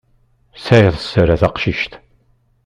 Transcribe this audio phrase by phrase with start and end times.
[0.55, 1.91] Tesɛiḍ sser a taqcict.